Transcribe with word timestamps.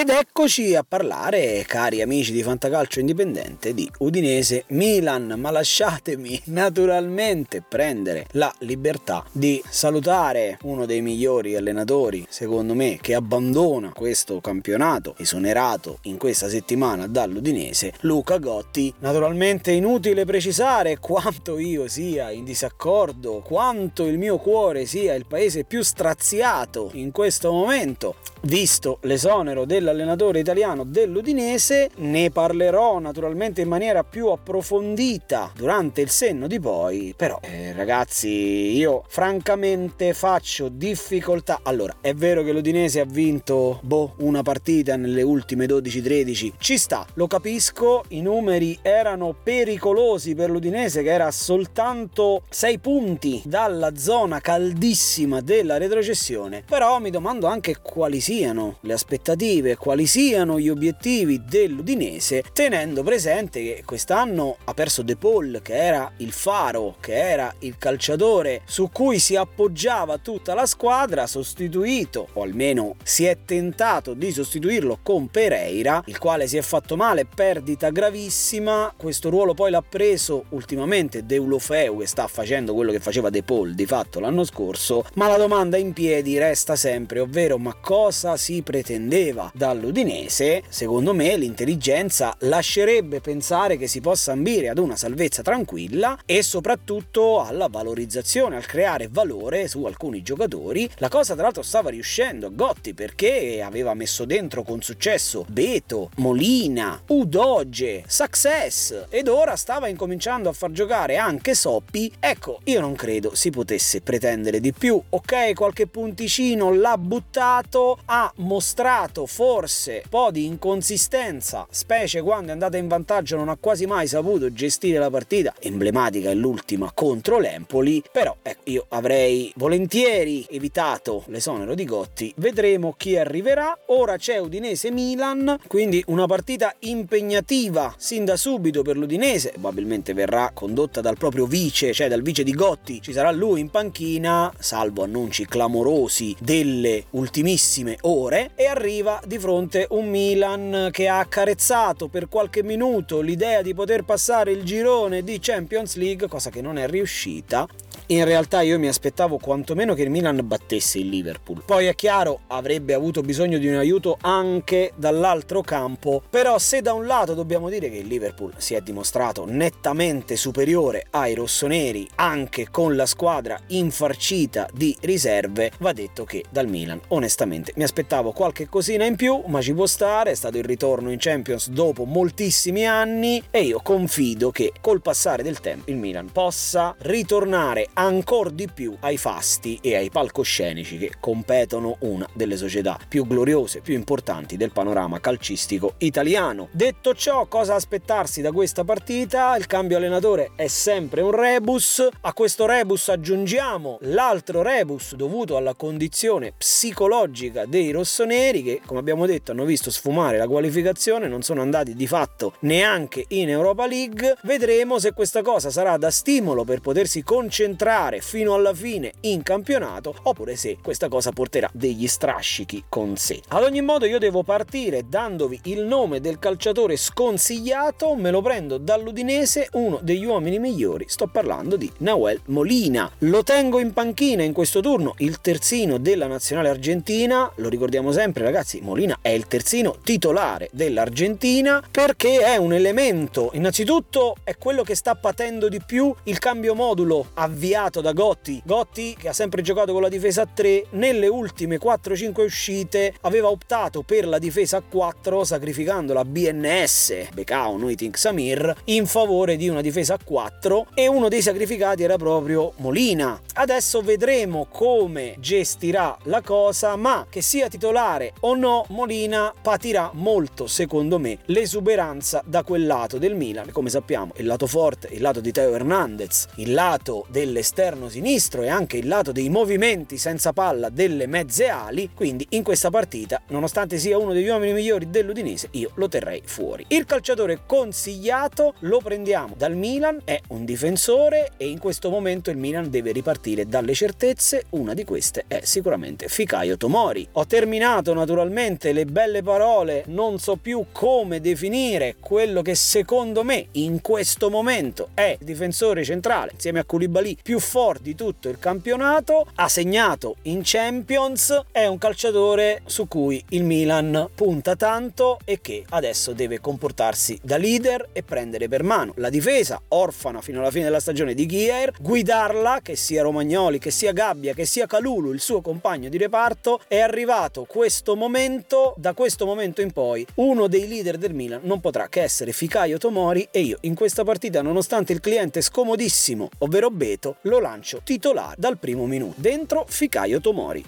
Ed 0.00 0.08
eccoci 0.08 0.74
a 0.74 0.82
parlare, 0.82 1.62
cari 1.66 2.00
amici 2.00 2.32
di 2.32 2.42
Fantacalcio 2.42 3.00
Indipendente, 3.00 3.74
di 3.74 3.86
Udinese 3.98 4.64
Milan, 4.68 5.34
ma 5.36 5.50
lasciatemi 5.50 6.40
naturalmente 6.46 7.60
prendere 7.60 8.24
la 8.30 8.50
libertà 8.60 9.22
di 9.30 9.62
salutare 9.68 10.56
uno 10.62 10.86
dei 10.86 11.02
migliori 11.02 11.54
allenatori, 11.54 12.24
secondo 12.30 12.72
me, 12.72 12.96
che 12.98 13.14
abbandona 13.14 13.92
questo 13.92 14.40
campionato 14.40 15.16
esonerato 15.18 15.98
in 16.04 16.16
questa 16.16 16.48
settimana 16.48 17.06
dall'Udinese, 17.06 17.92
Luca 18.00 18.38
Gotti. 18.38 18.94
Naturalmente 19.00 19.70
inutile 19.70 20.24
precisare 20.24 20.98
quanto 20.98 21.58
io 21.58 21.88
sia 21.88 22.30
in 22.30 22.44
disaccordo, 22.44 23.42
quanto 23.44 24.06
il 24.06 24.16
mio 24.16 24.38
cuore 24.38 24.86
sia 24.86 25.12
il 25.12 25.26
paese 25.26 25.64
più 25.64 25.82
straziato 25.82 26.88
in 26.94 27.10
questo 27.10 27.52
momento 27.52 28.14
visto 28.42 28.98
l'esonero 29.02 29.64
dell'allenatore 29.90 30.38
italiano 30.40 30.84
dell'Udinese, 30.84 31.90
ne 31.96 32.30
parlerò 32.30 32.98
naturalmente 32.98 33.60
in 33.60 33.68
maniera 33.68 34.04
più 34.04 34.28
approfondita 34.28 35.52
durante 35.54 36.00
il 36.00 36.10
senno 36.10 36.46
di 36.46 36.60
poi, 36.60 37.12
però 37.16 37.38
eh, 37.42 37.72
ragazzi 37.72 38.28
io 38.28 39.04
francamente 39.08 40.14
faccio 40.14 40.68
difficoltà. 40.68 41.60
Allora, 41.62 41.96
è 42.00 42.14
vero 42.14 42.42
che 42.42 42.52
l'Udinese 42.52 43.00
ha 43.00 43.04
vinto 43.04 43.80
boh, 43.82 44.14
una 44.18 44.42
partita 44.42 44.96
nelle 44.96 45.22
ultime 45.22 45.66
12-13, 45.66 46.52
ci 46.58 46.78
sta, 46.78 47.06
lo 47.14 47.26
capisco, 47.26 48.04
i 48.08 48.22
numeri 48.22 48.78
erano 48.82 49.34
pericolosi 49.42 50.34
per 50.34 50.50
l'Udinese 50.50 51.02
che 51.02 51.10
era 51.10 51.30
soltanto 51.30 52.42
6 52.48 52.78
punti 52.78 53.42
dalla 53.44 53.96
zona 53.96 54.40
caldissima 54.40 55.40
della 55.40 55.76
retrocessione, 55.76 56.62
però 56.66 56.98
mi 56.98 57.10
domando 57.10 57.46
anche 57.46 57.76
quali 57.82 58.20
siano 58.20 58.76
le 58.82 58.92
aspettative, 58.92 59.76
quali 59.80 60.06
siano 60.06 60.60
gli 60.60 60.68
obiettivi 60.68 61.42
dell'Udinese, 61.42 62.44
tenendo 62.52 63.02
presente 63.02 63.62
che 63.62 63.82
quest'anno 63.86 64.58
ha 64.64 64.74
perso 64.74 65.00
De 65.00 65.16
Paul, 65.16 65.60
che 65.62 65.74
era 65.74 66.12
il 66.18 66.32
faro, 66.32 66.96
che 67.00 67.14
era 67.14 67.52
il 67.60 67.78
calciatore 67.78 68.60
su 68.66 68.90
cui 68.92 69.18
si 69.18 69.36
appoggiava 69.36 70.18
tutta 70.18 70.52
la 70.52 70.66
squadra, 70.66 71.26
sostituito, 71.26 72.28
o 72.34 72.42
almeno 72.42 72.96
si 73.02 73.24
è 73.24 73.38
tentato 73.46 74.12
di 74.12 74.30
sostituirlo 74.32 74.98
con 75.02 75.28
Pereira, 75.28 76.02
il 76.06 76.18
quale 76.18 76.46
si 76.46 76.58
è 76.58 76.62
fatto 76.62 76.94
male, 76.96 77.24
perdita 77.24 77.88
gravissima. 77.88 78.92
Questo 78.94 79.30
ruolo 79.30 79.54
poi 79.54 79.70
l'ha 79.70 79.82
preso 79.82 80.44
ultimamente 80.50 81.24
Deulofeu, 81.24 82.00
che 82.00 82.06
sta 82.06 82.26
facendo 82.26 82.74
quello 82.74 82.92
che 82.92 83.00
faceva 83.00 83.30
De 83.30 83.42
Paul 83.42 83.74
di 83.74 83.86
fatto 83.86 84.20
l'anno 84.20 84.44
scorso. 84.44 85.06
Ma 85.14 85.26
la 85.26 85.38
domanda 85.38 85.78
in 85.78 85.94
piedi 85.94 86.36
resta 86.36 86.76
sempre, 86.76 87.20
ovvero 87.20 87.56
ma 87.56 87.74
cosa 87.80 88.36
si 88.36 88.60
pretendeva 88.60 89.50
dall'Udinese, 89.60 90.62
secondo 90.70 91.12
me 91.12 91.36
l'intelligenza 91.36 92.34
lascerebbe 92.40 93.20
pensare 93.20 93.76
che 93.76 93.88
si 93.88 94.00
possa 94.00 94.32
ambire 94.32 94.70
ad 94.70 94.78
una 94.78 94.96
salvezza 94.96 95.42
tranquilla 95.42 96.18
e 96.24 96.42
soprattutto 96.42 97.42
alla 97.42 97.68
valorizzazione, 97.68 98.56
al 98.56 98.64
creare 98.64 99.10
valore 99.10 99.68
su 99.68 99.84
alcuni 99.84 100.22
giocatori. 100.22 100.88
La 100.96 101.10
cosa 101.10 101.34
tra 101.34 101.42
l'altro 101.42 101.60
stava 101.60 101.90
riuscendo 101.90 102.46
a 102.46 102.50
Gotti 102.50 102.94
perché 102.94 103.60
aveva 103.60 103.92
messo 103.92 104.24
dentro 104.24 104.62
con 104.62 104.80
successo 104.80 105.44
Beto, 105.46 106.08
Molina, 106.16 106.98
Udoge, 107.08 108.04
Success 108.06 109.08
ed 109.10 109.28
ora 109.28 109.56
stava 109.56 109.88
incominciando 109.88 110.48
a 110.48 110.54
far 110.54 110.70
giocare 110.70 111.18
anche 111.18 111.54
Soppi. 111.54 112.10
Ecco, 112.18 112.60
io 112.64 112.80
non 112.80 112.94
credo 112.94 113.34
si 113.34 113.50
potesse 113.50 114.00
pretendere 114.00 114.58
di 114.58 114.72
più. 114.72 114.98
Ok, 115.10 115.52
qualche 115.52 115.86
punticino 115.86 116.72
l'ha 116.72 116.96
buttato, 116.96 117.98
ha 118.06 118.32
mostrato 118.36 119.26
forse 119.26 119.48
un 119.50 120.02
po' 120.08 120.30
di 120.30 120.44
inconsistenza, 120.44 121.66
specie 121.70 122.22
quando 122.22 122.50
è 122.50 122.52
andata 122.52 122.76
in 122.76 122.86
vantaggio 122.86 123.36
non 123.36 123.48
ha 123.48 123.56
quasi 123.58 123.84
mai 123.84 124.06
saputo 124.06 124.52
gestire 124.52 124.98
la 124.98 125.10
partita, 125.10 125.52
emblematica 125.58 126.30
è 126.30 126.34
l'ultima 126.34 126.92
contro 126.94 127.40
l'Empoli, 127.40 128.00
però 128.12 128.36
ecco, 128.42 128.60
io 128.70 128.86
avrei 128.90 129.52
volentieri 129.56 130.46
evitato 130.48 131.24
l'esonero 131.26 131.74
di 131.74 131.84
Gotti, 131.84 132.32
vedremo 132.36 132.94
chi 132.96 133.16
arriverà, 133.16 133.76
ora 133.86 134.16
c'è 134.16 134.38
Udinese 134.38 134.92
Milan, 134.92 135.58
quindi 135.66 136.02
una 136.06 136.26
partita 136.26 136.72
impegnativa 136.80 137.92
sin 137.98 138.24
da 138.24 138.36
subito 138.36 138.82
per 138.82 138.96
l'Udinese, 138.96 139.50
probabilmente 139.50 140.14
verrà 140.14 140.52
condotta 140.54 141.00
dal 141.00 141.18
proprio 141.18 141.46
vice, 141.46 141.92
cioè 141.92 142.06
dal 142.06 142.22
vice 142.22 142.44
di 142.44 142.52
Gotti, 142.52 143.02
ci 143.02 143.12
sarà 143.12 143.32
lui 143.32 143.58
in 143.58 143.70
panchina, 143.70 144.52
salvo 144.60 145.02
annunci 145.02 145.44
clamorosi 145.46 146.36
delle 146.38 147.06
ultimissime 147.10 147.98
ore 148.02 148.52
e 148.54 148.66
arriva 148.66 149.20
di 149.26 149.38
fronte 149.40 149.86
un 149.90 150.08
Milan 150.08 150.90
che 150.92 151.08
ha 151.08 151.18
accarezzato 151.18 152.08
per 152.08 152.28
qualche 152.28 152.62
minuto 152.62 153.20
l'idea 153.22 153.62
di 153.62 153.74
poter 153.74 154.04
passare 154.04 154.52
il 154.52 154.62
girone 154.62 155.24
di 155.24 155.38
Champions 155.40 155.96
League, 155.96 156.28
cosa 156.28 156.50
che 156.50 156.60
non 156.60 156.76
è 156.76 156.86
riuscita 156.86 157.66
in 158.10 158.24
realtà 158.24 158.60
io 158.62 158.78
mi 158.78 158.88
aspettavo 158.88 159.38
quantomeno 159.38 159.94
che 159.94 160.02
il 160.02 160.10
Milan 160.10 160.40
battesse 160.42 160.98
il 160.98 161.08
Liverpool. 161.08 161.62
Poi 161.64 161.86
è 161.86 161.94
chiaro, 161.94 162.40
avrebbe 162.48 162.92
avuto 162.92 163.20
bisogno 163.20 163.58
di 163.58 163.68
un 163.68 163.76
aiuto 163.76 164.18
anche 164.20 164.92
dall'altro 164.96 165.60
campo, 165.62 166.20
però 166.28 166.58
se 166.58 166.82
da 166.82 166.92
un 166.92 167.06
lato 167.06 167.34
dobbiamo 167.34 167.68
dire 167.68 167.88
che 167.88 167.98
il 167.98 168.08
Liverpool 168.08 168.52
si 168.56 168.74
è 168.74 168.80
dimostrato 168.80 169.44
nettamente 169.46 170.34
superiore 170.34 171.06
ai 171.10 171.34
rossoneri 171.34 172.08
anche 172.16 172.68
con 172.70 172.96
la 172.96 173.06
squadra 173.06 173.56
infarcita 173.68 174.68
di 174.72 174.96
riserve, 175.02 175.70
va 175.78 175.92
detto 175.92 176.24
che 176.24 176.44
dal 176.50 176.66
Milan 176.66 177.00
onestamente 177.08 177.72
mi 177.76 177.84
aspettavo 177.84 178.32
qualche 178.32 178.68
cosina 178.68 179.04
in 179.04 179.14
più, 179.14 179.40
ma 179.46 179.60
ci 179.60 179.72
può 179.72 179.86
stare, 179.86 180.32
è 180.32 180.34
stato 180.34 180.58
il 180.58 180.64
ritorno 180.64 181.12
in 181.12 181.18
Champions 181.20 181.68
dopo 181.68 182.04
moltissimi 182.04 182.86
anni 182.86 183.40
e 183.52 183.62
io 183.62 183.80
confido 183.80 184.50
che 184.50 184.72
col 184.80 185.00
passare 185.00 185.44
del 185.44 185.60
tempo 185.60 185.88
il 185.90 185.96
Milan 185.96 186.30
possa 186.32 186.96
ritornare 186.98 187.88
ancora 188.00 188.48
di 188.48 188.66
più 188.72 188.96
ai 189.00 189.18
fasti 189.18 189.78
e 189.82 189.94
ai 189.94 190.08
palcoscenici 190.08 190.96
che 190.96 191.12
competono 191.20 191.96
una 192.00 192.26
delle 192.32 192.56
società 192.56 192.98
più 193.06 193.26
gloriose, 193.26 193.80
più 193.80 193.94
importanti 193.94 194.56
del 194.56 194.72
panorama 194.72 195.20
calcistico 195.20 195.94
italiano. 195.98 196.68
Detto 196.72 197.12
ciò, 197.14 197.46
cosa 197.46 197.74
aspettarsi 197.74 198.40
da 198.40 198.52
questa 198.52 198.84
partita? 198.84 199.54
Il 199.56 199.66
cambio 199.66 199.98
allenatore 199.98 200.52
è 200.56 200.66
sempre 200.66 201.20
un 201.20 201.32
rebus, 201.32 202.08
a 202.22 202.32
questo 202.32 202.64
rebus 202.64 203.10
aggiungiamo 203.10 203.98
l'altro 204.02 204.62
rebus 204.62 205.14
dovuto 205.14 205.58
alla 205.58 205.74
condizione 205.74 206.54
psicologica 206.56 207.66
dei 207.66 207.90
rossoneri 207.90 208.62
che, 208.62 208.80
come 208.86 209.00
abbiamo 209.00 209.26
detto, 209.26 209.52
hanno 209.52 209.66
visto 209.66 209.90
sfumare 209.90 210.38
la 210.38 210.48
qualificazione, 210.48 211.28
non 211.28 211.42
sono 211.42 211.60
andati 211.60 211.94
di 211.94 212.06
fatto 212.06 212.54
neanche 212.60 213.26
in 213.28 213.50
Europa 213.50 213.86
League. 213.86 214.38
Vedremo 214.44 214.98
se 214.98 215.12
questa 215.12 215.42
cosa 215.42 215.68
sarà 215.68 215.98
da 215.98 216.10
stimolo 216.10 216.64
per 216.64 216.80
potersi 216.80 217.22
concentrare 217.22 217.88
entrare 217.90 218.20
fino 218.20 218.54
alla 218.54 218.72
fine 218.72 219.12
in 219.22 219.42
campionato 219.42 220.14
oppure 220.22 220.54
se 220.54 220.78
questa 220.80 221.08
cosa 221.08 221.32
porterà 221.32 221.68
degli 221.72 222.06
strascichi 222.06 222.84
con 222.88 223.16
sé. 223.16 223.40
Ad 223.48 223.64
ogni 223.64 223.80
modo 223.80 224.06
io 224.06 224.20
devo 224.20 224.44
partire 224.44 225.08
dandovi 225.08 225.58
il 225.64 225.82
nome 225.82 226.20
del 226.20 226.38
calciatore 226.38 226.96
sconsigliato, 226.96 228.14
me 228.14 228.30
lo 228.30 228.42
prendo 228.42 228.78
dall'Udinese, 228.78 229.70
uno 229.72 229.98
degli 230.02 230.24
uomini 230.24 230.60
migliori, 230.60 231.06
sto 231.08 231.26
parlando 231.26 231.74
di 231.74 231.90
Nahuel 231.98 232.40
Molina. 232.46 233.10
Lo 233.18 233.42
tengo 233.42 233.80
in 233.80 233.92
panchina 233.92 234.44
in 234.44 234.52
questo 234.52 234.80
turno, 234.80 235.14
il 235.18 235.40
terzino 235.40 235.98
della 235.98 236.28
nazionale 236.28 236.68
argentina, 236.68 237.50
lo 237.56 237.68
ricordiamo 237.68 238.12
sempre 238.12 238.44
ragazzi, 238.44 238.80
Molina 238.80 239.18
è 239.20 239.30
il 239.30 239.48
terzino 239.48 239.96
titolare 240.04 240.68
dell'Argentina 240.70 241.82
perché 241.90 242.38
è 242.40 242.56
un 242.56 242.72
elemento, 242.72 243.50
innanzitutto 243.54 244.36
è 244.44 244.56
quello 244.56 244.84
che 244.84 244.94
sta 244.94 245.16
patendo 245.16 245.68
di 245.68 245.80
più 245.84 246.14
il 246.24 246.38
cambio 246.38 246.76
modulo 246.76 247.30
avviato 247.34 247.78
guidato 247.80 248.00
da 248.02 248.12
Gotti. 248.12 248.60
Gotti, 248.62 249.16
che 249.18 249.28
ha 249.28 249.32
sempre 249.32 249.62
giocato 249.62 249.92
con 249.92 250.02
la 250.02 250.10
difesa 250.10 250.42
a 250.42 250.48
3, 250.52 250.88
nelle 250.90 251.28
ultime 251.28 251.78
4-5 251.78 252.44
uscite 252.44 253.14
aveva 253.22 253.48
optato 253.48 254.02
per 254.02 254.28
la 254.28 254.38
difesa 254.38 254.78
a 254.78 254.82
4, 254.82 255.44
sacrificando 255.44 256.12
la 256.12 256.24
BNS, 256.24 257.28
Becao, 257.32 257.78
Nuiting 257.78 258.14
Samir, 258.14 258.74
in 258.84 259.06
favore 259.06 259.56
di 259.56 259.68
una 259.68 259.80
difesa 259.80 260.14
a 260.14 260.18
4 260.22 260.88
e 260.92 261.06
uno 261.06 261.28
dei 261.28 261.40
sacrificati 261.40 262.02
era 262.02 262.16
proprio 262.16 262.72
Molina. 262.76 263.40
Adesso 263.54 264.02
vedremo 264.02 264.66
come 264.70 265.36
gestirà 265.38 266.16
la 266.24 266.42
cosa, 266.42 266.96
ma 266.96 267.26
che 267.30 267.40
sia 267.40 267.68
titolare 267.68 268.34
o 268.40 268.54
no, 268.54 268.84
Molina 268.88 269.54
patirà 269.60 270.10
molto, 270.12 270.66
secondo 270.66 271.18
me, 271.18 271.38
l'esuberanza 271.46 272.42
da 272.44 272.62
quel 272.62 272.86
lato 272.86 273.16
del 273.16 273.34
Milan. 273.34 273.70
Come 273.72 273.88
sappiamo, 273.88 274.32
il 274.36 274.46
lato 274.46 274.66
forte, 274.66 275.08
il 275.12 275.22
lato 275.22 275.40
di 275.40 275.50
Teo 275.50 275.74
Hernandez, 275.74 276.48
il 276.56 276.74
lato 276.74 277.24
delle 277.30 277.59
dell'esterno 277.60 278.08
sinistro 278.08 278.62
e 278.62 278.68
anche 278.68 278.96
il 278.96 279.06
lato 279.06 279.32
dei 279.32 279.50
movimenti 279.50 280.16
senza 280.16 280.52
palla 280.52 280.88
delle 280.88 281.26
mezze 281.26 281.68
ali, 281.68 282.10
quindi 282.14 282.46
in 282.50 282.62
questa 282.62 282.88
partita, 282.88 283.42
nonostante 283.48 283.98
sia 283.98 284.16
uno 284.16 284.32
degli 284.32 284.48
uomini 284.48 284.72
migliori 284.72 285.10
dell'Udinese, 285.10 285.68
io 285.72 285.90
lo 285.94 286.08
terrei 286.08 286.40
fuori. 286.44 286.86
Il 286.88 287.04
calciatore 287.04 287.60
consigliato 287.66 288.74
lo 288.80 288.98
prendiamo 288.98 289.54
dal 289.56 289.76
Milan, 289.76 290.20
è 290.24 290.40
un 290.48 290.64
difensore 290.64 291.52
e 291.58 291.68
in 291.68 291.78
questo 291.78 292.08
momento 292.08 292.50
il 292.50 292.56
Milan 292.56 292.88
deve 292.88 293.12
ripartire 293.12 293.66
dalle 293.66 293.92
certezze, 293.92 294.64
una 294.70 294.94
di 294.94 295.04
queste 295.04 295.44
è 295.46 295.60
sicuramente 295.62 296.28
Ficaio 296.28 296.78
Tomori. 296.78 297.28
Ho 297.32 297.46
terminato 297.46 298.14
naturalmente 298.14 298.92
le 298.92 299.04
belle 299.04 299.42
parole, 299.42 300.04
non 300.06 300.38
so 300.38 300.56
più 300.56 300.86
come 300.92 301.40
definire 301.40 302.16
quello 302.18 302.62
che 302.62 302.74
secondo 302.74 303.44
me 303.44 303.66
in 303.72 304.00
questo 304.00 304.48
momento 304.48 305.10
è 305.12 305.36
difensore 305.40 306.04
centrale 306.04 306.52
insieme 306.54 306.78
a 306.80 306.84
Koulibaly 306.84 307.36
più 307.50 307.58
forte 307.58 308.04
di 308.04 308.14
tutto 308.14 308.48
il 308.48 308.60
campionato, 308.60 309.44
ha 309.56 309.68
segnato 309.68 310.36
in 310.42 310.60
Champions, 310.62 311.64
è 311.72 311.84
un 311.84 311.98
calciatore 311.98 312.82
su 312.84 313.08
cui 313.08 313.44
il 313.48 313.64
Milan 313.64 314.28
punta 314.36 314.76
tanto 314.76 315.40
e 315.44 315.60
che 315.60 315.84
adesso 315.88 316.32
deve 316.32 316.60
comportarsi 316.60 317.40
da 317.42 317.56
leader 317.56 318.10
e 318.12 318.22
prendere 318.22 318.68
per 318.68 318.84
mano 318.84 319.14
la 319.16 319.30
difesa 319.30 319.82
orfana 319.88 320.40
fino 320.40 320.60
alla 320.60 320.70
fine 320.70 320.84
della 320.84 321.00
stagione 321.00 321.34
di 321.34 321.44
Ghier, 321.44 321.92
guidarla 322.00 322.78
che 322.84 322.94
sia 322.94 323.22
Romagnoli, 323.22 323.80
che 323.80 323.90
sia 323.90 324.12
Gabbia, 324.12 324.54
che 324.54 324.64
sia 324.64 324.86
Calulu, 324.86 325.32
il 325.32 325.40
suo 325.40 325.60
compagno 325.60 326.08
di 326.08 326.18
reparto, 326.18 326.80
è 326.86 327.00
arrivato 327.00 327.64
questo 327.64 328.14
momento, 328.14 328.94
da 328.96 329.12
questo 329.12 329.44
momento 329.44 329.80
in 329.80 329.90
poi 329.90 330.24
uno 330.34 330.68
dei 330.68 330.86
leader 330.86 331.18
del 331.18 331.34
Milan 331.34 331.62
non 331.64 331.80
potrà 331.80 332.08
che 332.08 332.22
essere 332.22 332.52
Ficaio 332.52 332.98
Tomori 332.98 333.48
e 333.50 333.58
io 333.58 333.78
in 333.80 333.96
questa 333.96 334.22
partita 334.22 334.62
nonostante 334.62 335.12
il 335.12 335.18
cliente 335.18 335.60
scomodissimo, 335.62 336.48
ovvero 336.58 336.90
Beto, 336.90 337.38
lo 337.42 337.60
lancio 337.60 338.00
titolare 338.02 338.56
dal 338.58 338.78
primo 338.78 339.06
minuto. 339.06 339.34
Dentro 339.36 339.84
Ficaio 339.88 340.40
Tomori. 340.40 340.84